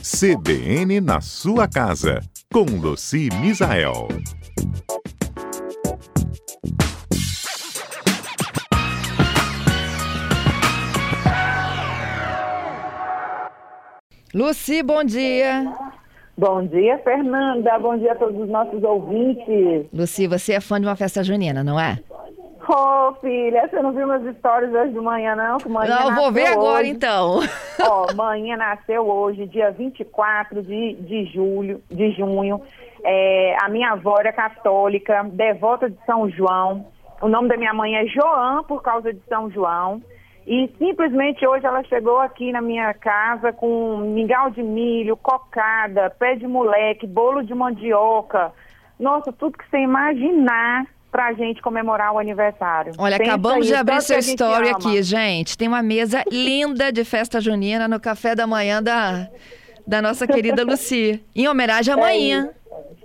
CBN 0.00 1.00
na 1.00 1.20
sua 1.20 1.66
casa, 1.66 2.20
com 2.52 2.62
Luci 2.62 3.28
Misael. 3.40 4.06
Luci, 14.32 14.82
bom 14.84 15.02
dia. 15.02 15.66
Bom 16.36 16.64
dia, 16.64 16.98
Fernanda. 16.98 17.76
Bom 17.80 17.98
dia 17.98 18.12
a 18.12 18.14
todos 18.14 18.40
os 18.40 18.48
nossos 18.48 18.80
ouvintes. 18.84 19.86
Luci, 19.92 20.28
você 20.28 20.52
é 20.52 20.60
fã 20.60 20.80
de 20.80 20.86
uma 20.86 20.94
festa 20.94 21.24
junina, 21.24 21.64
não 21.64 21.78
é? 21.78 21.98
Ô, 22.68 23.08
oh, 23.08 23.14
filha, 23.14 23.66
você 23.66 23.80
não 23.80 23.92
viu 23.92 24.06
meus 24.06 24.36
stories 24.36 24.74
hoje 24.74 24.92
de 24.92 25.00
manhã, 25.00 25.34
não? 25.34 25.56
Que 25.56 25.70
manhã 25.70 26.00
não, 26.00 26.14
vou 26.14 26.30
ver 26.30 26.48
agora 26.48 26.82
hoje. 26.82 26.90
então. 26.90 27.40
Ó, 27.80 28.06
oh, 28.10 28.14
manhã 28.14 28.58
nasceu 28.58 29.08
hoje, 29.08 29.46
dia 29.46 29.70
24 29.70 30.62
de, 30.62 30.94
de 30.96 31.24
julho, 31.32 31.80
de 31.90 32.10
junho. 32.12 32.60
É, 33.02 33.56
a 33.62 33.70
minha 33.70 33.92
avó 33.92 34.18
era 34.20 34.34
católica, 34.34 35.22
devota 35.32 35.88
de 35.88 35.96
São 36.04 36.28
João. 36.28 36.84
O 37.22 37.28
nome 37.28 37.48
da 37.48 37.56
minha 37.56 37.72
mãe 37.72 37.96
é 37.96 38.06
João, 38.06 38.62
por 38.64 38.82
causa 38.82 39.14
de 39.14 39.20
São 39.26 39.50
João. 39.50 40.02
E 40.46 40.70
simplesmente 40.78 41.46
hoje 41.46 41.64
ela 41.64 41.82
chegou 41.84 42.20
aqui 42.20 42.52
na 42.52 42.60
minha 42.60 42.92
casa 42.92 43.50
com 43.50 43.96
mingau 43.96 44.50
de 44.50 44.62
milho, 44.62 45.16
cocada, 45.16 46.10
pé 46.10 46.36
de 46.36 46.46
moleque, 46.46 47.06
bolo 47.06 47.42
de 47.42 47.54
mandioca. 47.54 48.52
Nossa, 49.00 49.32
tudo 49.32 49.56
que 49.56 49.68
você 49.70 49.78
imaginar 49.78 50.86
pra 51.10 51.32
gente 51.32 51.60
comemorar 51.62 52.12
o 52.12 52.18
aniversário. 52.18 52.92
Olha, 52.98 53.18
Pensa 53.18 53.30
acabamos 53.30 53.66
de 53.66 53.74
abrir 53.74 54.00
seu 54.02 54.16
a 54.16 54.20
story 54.20 54.68
aqui, 54.70 55.02
gente. 55.02 55.56
Tem 55.56 55.68
uma 55.68 55.82
mesa 55.82 56.22
linda 56.30 56.92
de 56.92 57.04
festa 57.04 57.40
junina 57.40 57.88
no 57.88 57.98
café 57.98 58.34
da 58.34 58.46
manhã 58.46 58.82
da, 58.82 59.28
da 59.86 60.02
nossa 60.02 60.26
querida 60.26 60.64
Luci. 60.64 61.22
Em 61.34 61.48
homenagem 61.48 61.94
à 61.94 61.96
É 61.96 62.00
manhã. 62.00 62.50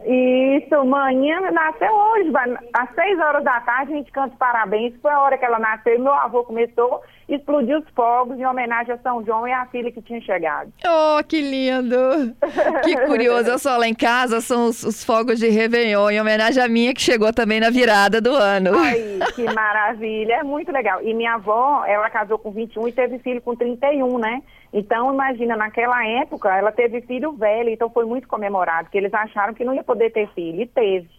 Isso, 0.06 0.86
manhã 0.86 1.40
nasceu 1.52 1.94
hoje, 1.94 2.32
às 2.74 2.94
seis 2.94 3.20
horas 3.20 3.44
da 3.44 3.60
tarde 3.62 3.94
a 3.94 3.96
gente 3.96 4.12
canta 4.12 4.36
parabéns, 4.38 4.94
foi 5.02 5.12
a 5.12 5.22
hora 5.22 5.38
que 5.38 5.46
ela 5.46 5.60
nasceu, 5.60 6.00
meu 6.00 6.14
avô 6.14 6.44
começou, 6.44 7.02
explodiu 7.28 7.80
os 7.80 7.90
fogos 7.96 8.38
em 8.38 8.46
homenagem 8.46 8.94
a 8.94 8.98
São 8.98 9.24
João 9.24 9.48
e 9.48 9.52
a 9.52 9.66
filha 9.68 9.92
que 9.92 10.02
tinha 10.02 10.20
chegado. 10.22 10.72
Oh, 10.86 11.24
que 11.24 11.42
lindo! 11.42 12.36
Que 12.84 12.96
curioso. 13.08 13.50
Eu 13.50 13.60
só 13.60 13.78
lá 13.78 13.88
em 13.88 13.94
casa 13.94 14.42
são 14.42 14.68
os, 14.68 14.84
os 14.84 15.04
fogos 15.04 15.40
de 15.40 15.50
Réveillon, 15.50 16.10
em 16.10 16.20
homenagem 16.20 16.62
à 16.62 16.68
minha 16.68 16.94
que 16.94 17.02
chegou 17.02 17.32
também 17.32 17.60
na 17.60 17.70
virada 17.70 18.20
do 18.20 18.32
ano. 18.32 18.72
Ai, 18.78 19.20
que 19.36 19.44
maravilha, 19.54 20.36
é 20.36 20.44
muito 20.44 20.72
legal. 20.72 21.02
E 21.02 21.14
minha 21.14 21.36
avó, 21.36 21.84
ela 21.86 22.10
casou 22.10 22.38
com 22.38 22.52
21 22.52 22.88
e 22.88 22.92
teve 22.92 23.20
filho 23.20 23.42
com 23.42 23.56
31, 23.56 24.18
né? 24.18 24.42
Então, 24.74 25.14
imagina, 25.14 25.56
naquela 25.56 26.04
época, 26.08 26.50
ela 26.50 26.72
teve 26.72 27.00
filho 27.02 27.34
velho, 27.34 27.70
então 27.70 27.92
foi 27.92 28.06
muito 28.06 28.28
comemorado, 28.28 28.90
que 28.90 28.98
eles 28.98 29.14
acharam 29.14 29.54
que 29.54 29.64
não 29.64 29.74
ia 29.74 29.84
poder 29.84 29.93
ter 29.96 30.30
filho, 30.34 30.62
e 30.62 30.68
teve. 30.68 31.10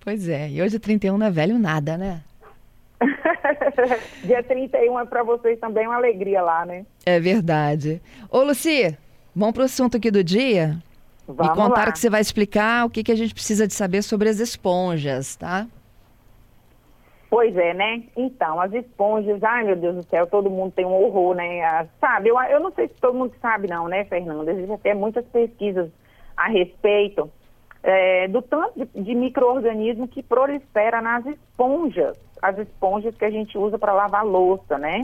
Pois 0.00 0.28
é, 0.28 0.48
e 0.48 0.62
hoje 0.62 0.78
31 0.78 1.18
não 1.18 1.26
é 1.26 1.30
velho 1.30 1.58
nada, 1.58 1.96
né? 1.96 2.22
Dia 4.24 4.42
31 4.42 4.98
é 4.98 5.04
para 5.04 5.22
vocês 5.22 5.58
também 5.60 5.86
uma 5.86 5.96
alegria 5.96 6.42
lá, 6.42 6.66
né? 6.66 6.84
É 7.06 7.20
verdade. 7.20 8.00
Ô, 8.30 8.42
Luci, 8.42 8.96
vamos 9.34 9.54
pro 9.54 9.64
assunto 9.64 9.96
aqui 9.96 10.10
do 10.10 10.24
dia? 10.24 10.76
Vamos 11.26 11.48
Me 11.52 11.56
contaram 11.56 11.86
lá. 11.86 11.92
que 11.92 11.98
você 11.98 12.10
vai 12.10 12.20
explicar 12.20 12.86
o 12.86 12.90
que, 12.90 13.04
que 13.04 13.12
a 13.12 13.16
gente 13.16 13.34
precisa 13.34 13.66
de 13.66 13.74
saber 13.74 14.02
sobre 14.02 14.28
as 14.28 14.40
esponjas, 14.40 15.36
tá? 15.36 15.66
Pois 17.30 17.54
é, 17.56 17.74
né? 17.74 18.04
Então, 18.16 18.58
as 18.58 18.72
esponjas, 18.72 19.42
ai 19.42 19.64
meu 19.64 19.76
Deus 19.76 19.96
do 19.96 20.02
céu, 20.04 20.26
todo 20.26 20.48
mundo 20.48 20.72
tem 20.72 20.86
um 20.86 20.94
horror, 20.94 21.34
né? 21.34 21.62
Ah, 21.62 21.86
sabe, 22.00 22.30
eu, 22.30 22.40
eu 22.40 22.60
não 22.60 22.72
sei 22.72 22.88
se 22.88 22.94
todo 22.94 23.16
mundo 23.18 23.34
sabe 23.40 23.68
não, 23.68 23.86
né, 23.86 24.04
Fernanda? 24.06 24.50
Existem 24.50 24.74
até 24.74 24.94
muitas 24.94 25.26
pesquisas 25.26 25.90
a 26.34 26.48
respeito 26.48 27.30
é, 27.82 28.28
do 28.28 28.42
tanto 28.42 28.78
de, 28.78 29.02
de 29.02 29.14
micro-organismo 29.14 30.08
que 30.08 30.22
prolifera 30.22 31.00
nas 31.00 31.24
esponjas, 31.26 32.18
as 32.42 32.58
esponjas 32.58 33.16
que 33.16 33.24
a 33.24 33.30
gente 33.30 33.56
usa 33.56 33.78
para 33.78 33.92
lavar 33.92 34.24
louça, 34.24 34.78
né? 34.78 35.02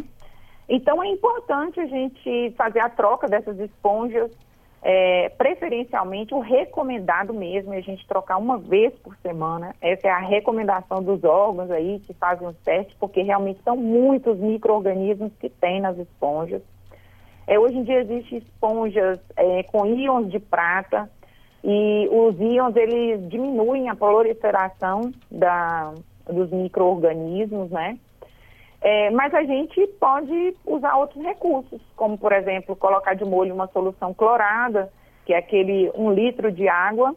Então, 0.69 1.03
é 1.03 1.09
importante 1.09 1.79
a 1.79 1.87
gente 1.87 2.55
fazer 2.57 2.81
a 2.81 2.89
troca 2.89 3.27
dessas 3.29 3.59
esponjas, 3.59 4.31
é, 4.87 5.31
preferencialmente 5.31 6.35
o 6.35 6.41
recomendado 6.41 7.33
mesmo 7.33 7.73
é 7.73 7.79
a 7.79 7.81
gente 7.81 8.07
trocar 8.07 8.37
uma 8.37 8.59
vez 8.59 8.93
por 8.99 9.17
semana. 9.17 9.75
Essa 9.81 10.09
é 10.09 10.11
a 10.11 10.19
recomendação 10.19 11.03
dos 11.03 11.25
órgãos 11.25 11.71
aí 11.71 12.01
que 12.01 12.13
fazem 12.13 12.47
os 12.47 12.57
testes, 12.59 12.95
porque 13.01 13.23
realmente 13.23 13.63
são 13.63 13.79
muitos 13.79 14.39
micro-organismos 14.39 15.33
que 15.41 15.49
tem 15.49 15.81
nas 15.81 15.97
esponjas. 15.97 16.61
É, 17.47 17.59
hoje 17.59 17.77
em 17.79 17.83
dia 17.83 18.01
existem 18.01 18.39
esponjas 18.39 19.19
é, 19.37 19.63
com 19.63 19.87
íons 19.87 20.31
de 20.31 20.39
prata 20.39 21.11
e 21.65 22.09
os 22.13 22.39
íons 22.39 22.77
eles 22.77 23.27
diminuem 23.31 23.89
a 23.89 23.97
proliferação 23.97 25.11
da, 25.31 25.95
dos 26.27 26.51
micro-organismos, 26.51 27.71
né? 27.71 27.99
É, 28.83 29.11
mas 29.11 29.33
a 29.33 29.43
gente 29.45 29.87
pode 29.99 30.55
usar 30.67 30.95
outros 30.97 31.25
recursos, 31.25 31.81
como, 31.97 32.19
por 32.19 32.33
exemplo, 32.33 32.77
colocar 32.77 33.15
de 33.15 33.25
molho 33.25 33.55
uma 33.55 33.67
solução 33.69 34.13
clorada, 34.13 34.93
que 35.25 35.33
é 35.33 35.39
aquele 35.39 35.91
um 35.95 36.13
litro 36.13 36.53
de 36.53 36.69
água 36.69 37.17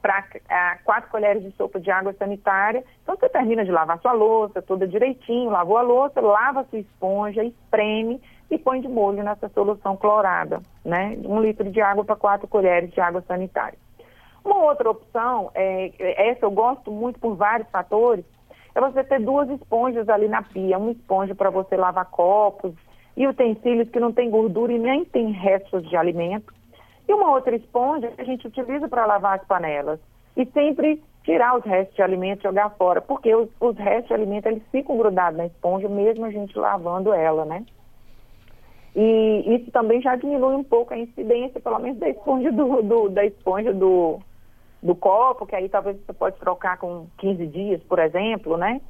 para 0.00 0.78
quatro 0.82 1.10
colheres 1.10 1.42
de 1.42 1.50
sopa 1.52 1.78
de 1.78 1.90
água 1.90 2.14
sanitária. 2.14 2.82
Então, 3.02 3.16
você 3.16 3.28
termina 3.28 3.66
de 3.66 3.70
lavar 3.70 4.00
sua 4.00 4.12
louça 4.12 4.62
toda 4.62 4.88
direitinho, 4.88 5.50
lavou 5.50 5.76
a 5.76 5.82
louça, 5.82 6.22
lava 6.22 6.60
a 6.60 6.64
sua 6.64 6.78
esponja, 6.78 7.44
espreme 7.44 8.18
e 8.54 8.58
põe 8.58 8.80
de 8.80 8.88
molho 8.88 9.22
nessa 9.22 9.48
solução 9.48 9.96
clorada, 9.96 10.60
né? 10.84 11.16
Um 11.24 11.40
litro 11.40 11.70
de 11.70 11.80
água 11.80 12.04
para 12.04 12.16
quatro 12.16 12.46
colheres 12.46 12.90
de 12.92 13.00
água 13.00 13.22
sanitária. 13.26 13.78
Uma 14.44 14.62
outra 14.64 14.90
opção, 14.90 15.50
é, 15.54 15.90
essa 16.30 16.44
eu 16.44 16.50
gosto 16.50 16.90
muito 16.90 17.18
por 17.18 17.34
vários 17.34 17.68
fatores, 17.70 18.24
é 18.74 18.80
você 18.80 19.04
ter 19.04 19.20
duas 19.20 19.48
esponjas 19.50 20.08
ali 20.08 20.28
na 20.28 20.42
pia. 20.42 20.78
Uma 20.78 20.90
esponja 20.90 21.34
para 21.34 21.48
você 21.48 21.76
lavar 21.76 22.06
copos 22.06 22.74
e 23.16 23.26
utensílios 23.26 23.88
que 23.88 24.00
não 24.00 24.12
tem 24.12 24.28
gordura 24.28 24.72
e 24.72 24.78
nem 24.78 25.04
tem 25.04 25.30
restos 25.30 25.88
de 25.88 25.96
alimento. 25.96 26.52
E 27.08 27.12
uma 27.12 27.30
outra 27.30 27.54
esponja 27.54 28.08
que 28.08 28.20
a 28.20 28.24
gente 28.24 28.46
utiliza 28.46 28.88
para 28.88 29.06
lavar 29.06 29.38
as 29.38 29.46
panelas. 29.46 30.00
E 30.36 30.44
sempre 30.46 31.00
tirar 31.22 31.56
os 31.56 31.64
restos 31.64 31.94
de 31.94 32.02
alimento 32.02 32.40
e 32.40 32.42
jogar 32.42 32.70
fora, 32.70 33.00
porque 33.00 33.34
os, 33.34 33.48
os 33.60 33.76
restos 33.76 34.08
de 34.08 34.14
alimento 34.14 34.46
eles 34.46 34.62
ficam 34.70 34.98
grudados 34.98 35.38
na 35.38 35.46
esponja, 35.46 35.88
mesmo 35.88 36.24
a 36.24 36.30
gente 36.30 36.58
lavando 36.58 37.12
ela, 37.12 37.44
né? 37.44 37.64
E 38.94 39.56
isso 39.56 39.70
também 39.72 40.00
já 40.00 40.14
diminui 40.16 40.54
um 40.54 40.64
pouco 40.64 40.94
a 40.94 40.98
incidência, 40.98 41.60
pelo 41.60 41.78
menos 41.80 41.98
da 41.98 42.08
esponja 42.08 42.52
do, 42.52 42.82
do- 42.82 43.08
da 43.08 43.24
esponja 43.24 43.72
do, 43.72 44.20
do 44.82 44.94
copo, 44.94 45.46
que 45.46 45.56
aí 45.56 45.68
talvez 45.68 45.96
você 46.04 46.12
pode 46.12 46.38
trocar 46.38 46.78
com 46.78 47.06
15 47.18 47.46
dias, 47.48 47.82
por 47.84 47.98
exemplo, 47.98 48.56
né? 48.56 48.80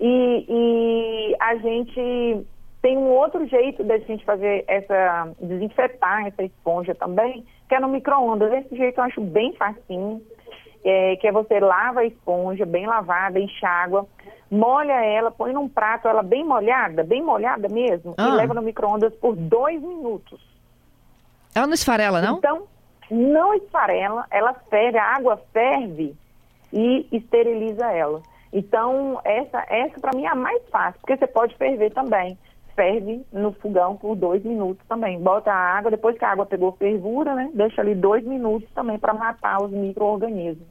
E, 0.00 0.44
e 0.48 1.36
a 1.38 1.54
gente 1.56 2.46
tem 2.82 2.98
um 2.98 3.10
outro 3.12 3.46
jeito 3.46 3.84
da 3.84 3.96
gente 3.98 4.24
fazer 4.24 4.64
essa, 4.66 5.32
desinfetar 5.40 6.26
essa 6.26 6.42
esponja 6.42 6.92
também, 6.96 7.44
que 7.68 7.76
é 7.76 7.80
no 7.80 7.88
micro-ondas. 7.88 8.52
Esse 8.52 8.76
jeito 8.76 8.98
eu 8.98 9.04
acho 9.04 9.20
bem 9.20 9.52
facinho, 9.52 10.20
é, 10.84 11.16
que 11.16 11.26
é 11.26 11.32
você 11.32 11.60
lava 11.60 12.00
a 12.00 12.04
esponja 12.04 12.66
bem 12.66 12.86
lavada, 12.86 13.38
enxágua, 13.38 14.06
molha 14.50 15.04
ela, 15.04 15.30
põe 15.30 15.52
num 15.52 15.68
prato 15.68 16.08
ela 16.08 16.22
bem 16.22 16.44
molhada, 16.44 17.02
bem 17.04 17.22
molhada 17.22 17.68
mesmo, 17.68 18.14
Ah. 18.18 18.28
e 18.28 18.32
leva 18.32 18.54
no 18.54 18.62
micro-ondas 18.62 19.14
por 19.14 19.34
dois 19.34 19.80
minutos. 19.80 20.40
Ela 21.54 21.66
não 21.66 21.74
esfarela, 21.74 22.20
não? 22.20 22.38
Então, 22.38 22.62
não 23.10 23.54
esfarela, 23.54 24.26
ela 24.30 24.54
ferve, 24.70 24.98
a 24.98 25.16
água 25.16 25.40
ferve 25.52 26.14
e 26.72 27.06
esteriliza 27.12 27.86
ela. 27.92 28.22
Então, 28.52 29.20
essa, 29.24 29.64
essa 29.68 30.00
para 30.00 30.16
mim 30.16 30.24
é 30.24 30.28
a 30.28 30.34
mais 30.34 30.62
fácil, 30.70 31.00
porque 31.00 31.16
você 31.16 31.26
pode 31.26 31.54
ferver 31.56 31.90
também. 31.92 32.36
Ferve 32.74 33.24
no 33.30 33.52
fogão 33.52 33.96
por 33.96 34.16
dois 34.16 34.42
minutos 34.42 34.82
também. 34.88 35.20
Bota 35.20 35.52
a 35.52 35.76
água, 35.76 35.90
depois 35.90 36.16
que 36.18 36.24
a 36.24 36.30
água 36.30 36.46
pegou 36.46 36.72
fervura, 36.72 37.34
né? 37.34 37.50
Deixa 37.52 37.82
ali 37.82 37.94
dois 37.94 38.24
minutos 38.24 38.68
também 38.74 38.98
para 38.98 39.12
matar 39.12 39.62
os 39.62 39.70
micro-organismos. 39.70 40.66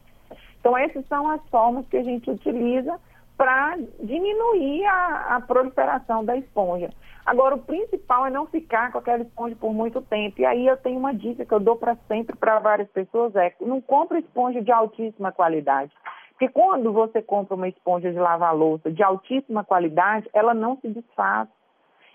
Então, 0.62 0.78
essas 0.78 1.06
são 1.08 1.30
as 1.30 1.42
formas 1.50 1.86
que 1.88 1.98
a 1.98 2.04
gente 2.04 2.30
utiliza 2.30 2.98
para 3.36 3.76
diminuir 4.04 4.86
a, 4.86 5.36
a 5.36 5.42
proliferação 5.42 6.24
da 6.24 6.38
esponja. 6.38 6.92
Agora, 7.26 7.56
o 7.56 7.62
principal 7.62 8.28
é 8.28 8.30
não 8.30 8.46
ficar 8.46 8.92
com 8.92 9.00
aquela 9.00 9.24
esponja 9.24 9.56
por 9.56 9.74
muito 9.74 10.00
tempo. 10.02 10.40
E 10.40 10.46
aí 10.46 10.68
eu 10.68 10.78
tenho 10.78 11.00
uma 11.00 11.14
dica 11.14 11.44
que 11.44 11.52
eu 11.52 11.60
dou 11.60 11.76
para 11.76 11.96
sempre 12.08 12.36
para 12.36 12.60
várias 12.60 12.90
pessoas, 12.90 13.36
é 13.36 13.54
não 13.60 13.82
compre 13.82 14.20
esponja 14.20 14.62
de 14.62 14.72
altíssima 14.72 15.32
qualidade. 15.32 15.92
Porque 16.30 16.50
quando 16.50 16.94
você 16.94 17.22
compra 17.22 17.56
uma 17.56 17.68
esponja 17.68 18.12
de 18.12 18.20
lavar 18.20 18.56
louça 18.56 18.92
de 18.92 19.04
altíssima 19.04 19.64
qualidade, 19.64 20.30
ela 20.34 20.54
não 20.54 20.78
se 20.78 20.88
desfaz. 20.90 21.48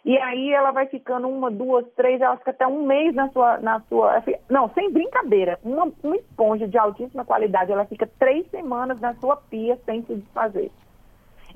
E 0.07 0.17
aí 0.19 0.53
ela 0.53 0.71
vai 0.71 0.87
ficando 0.87 1.29
uma, 1.29 1.51
duas, 1.51 1.85
três, 1.97 2.21
ela 2.21 2.37
fica 2.37 2.53
até 2.53 2.65
um 2.65 2.87
mês 2.87 3.13
na 3.13 3.29
sua. 3.31 3.59
Na 3.59 3.81
sua 3.89 4.23
não, 4.49 4.71
sem 4.71 4.93
brincadeira. 4.93 5.59
Uma, 5.65 5.93
uma 6.01 6.17
esponja 6.17 6.69
de 6.69 6.79
altíssima 6.79 7.25
qualidade, 7.25 7.73
ela 7.73 7.85
fica 7.87 8.09
três 8.17 8.49
semanas 8.53 9.01
na 9.01 9.15
sua 9.15 9.37
pia 9.37 9.77
sem 9.85 10.05
se 10.05 10.15
desfazer. 10.15 10.71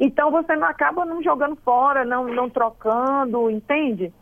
Então 0.00 0.32
você 0.32 0.56
não 0.56 0.67
acaba 0.67 1.05
não 1.05 1.23
jogando 1.23 1.55
fora, 1.64 2.05
não, 2.05 2.25
não 2.25 2.50
trocando, 2.50 3.49
entende? 3.49 4.12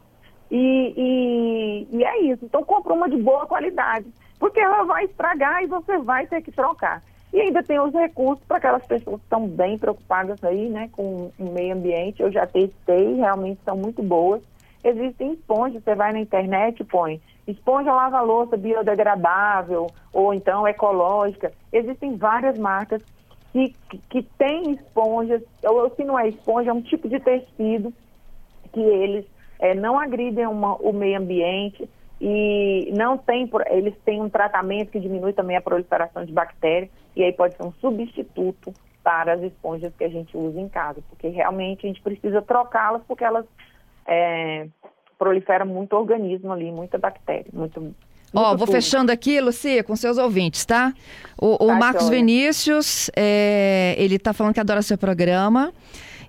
E, 0.50 1.86
e, 1.90 1.96
e 1.96 2.04
é 2.04 2.20
isso. 2.24 2.44
Então 2.44 2.62
compra 2.62 2.92
uma 2.92 3.08
de 3.08 3.16
boa 3.16 3.46
qualidade, 3.46 4.12
porque 4.38 4.60
ela 4.60 4.82
vai 4.82 5.04
estragar 5.04 5.62
e 5.62 5.66
você 5.66 5.96
vai 5.96 6.26
ter 6.26 6.42
que 6.42 6.52
trocar. 6.52 7.02
E 7.32 7.40
ainda 7.40 7.62
tem 7.62 7.78
os 7.78 7.92
recursos 7.92 8.44
para 8.46 8.56
aquelas 8.56 8.86
pessoas 8.86 9.16
que 9.16 9.26
estão 9.26 9.46
bem 9.46 9.76
preocupadas 9.78 10.42
aí, 10.42 10.68
né, 10.68 10.88
com 10.92 11.30
o 11.38 11.44
meio 11.52 11.74
ambiente. 11.74 12.22
Eu 12.22 12.32
já 12.32 12.46
testei, 12.46 13.14
realmente 13.16 13.60
são 13.64 13.76
muito 13.76 14.02
boas. 14.02 14.42
Existem 14.82 15.32
esponjas, 15.32 15.82
você 15.82 15.94
vai 15.94 16.12
na 16.12 16.20
internet 16.20 16.80
e 16.80 16.84
põe 16.84 17.20
esponja 17.50 17.92
lava-louça 17.92 18.56
biodegradável 18.56 19.86
ou 20.12 20.34
então 20.34 20.68
ecológica. 20.68 21.52
Existem 21.72 22.16
várias 22.16 22.58
marcas 22.58 23.02
que, 23.52 23.74
que, 23.88 23.98
que 24.10 24.22
têm 24.36 24.72
esponjas, 24.72 25.42
ou 25.64 25.90
se 25.94 26.04
não 26.04 26.18
é 26.18 26.28
esponja, 26.28 26.70
é 26.70 26.72
um 26.72 26.82
tipo 26.82 27.08
de 27.08 27.18
tecido 27.18 27.92
que 28.72 28.80
eles 28.80 29.24
é, 29.58 29.74
não 29.74 29.98
agridem 29.98 30.46
uma, 30.46 30.76
o 30.76 30.92
meio 30.92 31.18
ambiente 31.18 31.88
e 32.20 32.92
não 32.96 33.16
tem, 33.16 33.48
eles 33.70 33.94
têm 34.04 34.20
um 34.20 34.28
tratamento 34.28 34.90
que 34.90 35.00
diminui 35.00 35.32
também 35.32 35.56
a 35.56 35.60
proliferação 35.60 36.24
de 36.24 36.32
bactérias 36.32 36.90
e 37.14 37.22
aí 37.22 37.32
pode 37.32 37.56
ser 37.56 37.64
um 37.64 37.72
substituto 37.80 38.72
para 39.02 39.34
as 39.34 39.42
esponjas 39.42 39.92
que 39.96 40.04
a 40.04 40.08
gente 40.08 40.36
usa 40.36 40.60
em 40.60 40.68
casa, 40.68 41.00
porque 41.08 41.28
realmente 41.28 41.86
a 41.86 41.88
gente 41.88 42.02
precisa 42.02 42.42
trocá-las 42.42 43.02
porque 43.06 43.24
elas 43.24 43.46
é, 44.06 44.66
proliferam 45.18 45.66
muito 45.66 45.94
organismo 45.94 46.52
ali, 46.52 46.70
muita 46.70 46.98
bactéria, 46.98 47.46
muito 47.52 47.94
Ó, 48.34 48.48
vou 48.50 48.66
tudo. 48.66 48.72
fechando 48.72 49.10
aqui, 49.10 49.40
Lucia, 49.40 49.82
com 49.82 49.96
seus 49.96 50.18
ouvintes, 50.18 50.64
tá? 50.64 50.92
O, 51.40 51.64
o 51.64 51.68
tá, 51.68 51.74
Marcos 51.76 52.08
Vinícius, 52.08 53.10
é, 53.16 53.94
ele 53.96 54.18
tá 54.18 54.32
falando 54.32 54.52
que 54.52 54.60
adora 54.60 54.82
seu 54.82 54.98
programa 54.98 55.72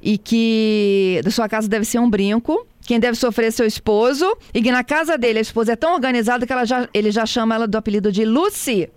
e 0.02 0.18
que 0.18 1.20
da 1.24 1.32
sua 1.32 1.50
casa 1.50 1.68
deve 1.68 1.86
ser 1.86 2.00
um 2.00 2.10
brinco. 2.10 2.66
Quem 2.90 3.00
deve 3.00 3.16
sofrer 3.16 3.50
é 3.50 3.52
seu 3.52 3.68
esposo. 3.68 4.36
E 4.52 4.64
que 4.64 4.72
na 4.72 4.84
casa 4.84 5.16
dele 5.16 5.38
a 5.38 5.42
esposa 5.44 5.74
é 5.74 5.76
tão 5.76 5.94
organizada 5.94 6.48
que 6.48 6.52
ela 6.52 6.66
já, 6.66 6.90
ele 6.92 7.12
já 7.12 7.24
chama 7.24 7.54
ela 7.54 7.68
do 7.68 7.78
apelido 7.78 8.12
de 8.12 8.26
Lucy. 8.26 8.90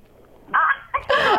Ah, 0.50 1.38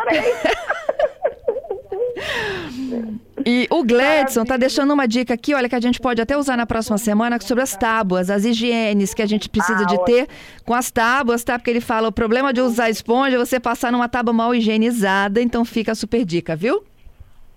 E 3.44 3.66
o 3.68 3.82
Gladson 3.82 4.44
tá 4.44 4.56
deixando 4.56 4.94
uma 4.94 5.06
dica 5.06 5.34
aqui, 5.34 5.52
olha, 5.52 5.68
que 5.68 5.74
a 5.74 5.80
gente 5.80 6.00
pode 6.00 6.22
até 6.22 6.36
usar 6.36 6.56
na 6.56 6.64
próxima 6.64 6.96
semana 6.96 7.40
sobre 7.40 7.64
as 7.64 7.76
tábuas, 7.76 8.30
as 8.30 8.44
higienes 8.44 9.12
que 9.12 9.20
a 9.20 9.26
gente 9.26 9.48
precisa 9.48 9.82
ah, 9.82 9.86
de 9.86 10.04
ter 10.04 10.28
com 10.64 10.72
as 10.72 10.92
tábuas, 10.92 11.42
tá? 11.42 11.58
Porque 11.58 11.70
ele 11.70 11.80
fala, 11.80 12.08
o 12.08 12.12
problema 12.12 12.52
de 12.52 12.60
usar 12.60 12.88
esponja 12.88 13.34
é 13.34 13.38
você 13.38 13.58
passar 13.58 13.90
numa 13.90 14.08
tábua 14.08 14.32
mal 14.32 14.54
higienizada, 14.54 15.42
então 15.42 15.64
fica 15.64 15.90
a 15.90 15.94
super 15.96 16.24
dica, 16.24 16.54
viu? 16.54 16.84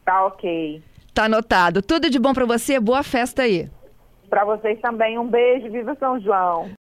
Tá 0.04 0.26
ok. 0.26 0.82
Tá 1.14 1.26
anotado. 1.26 1.84
Tudo 1.84 2.10
de 2.10 2.18
bom 2.18 2.34
para 2.34 2.46
você, 2.46 2.80
boa 2.80 3.04
festa 3.04 3.44
aí. 3.44 3.70
Para 4.30 4.44
vocês 4.44 4.80
também, 4.82 5.18
um 5.18 5.28
beijo, 5.28 5.70
viva 5.70 5.96
São 5.96 6.20
João. 6.20 6.70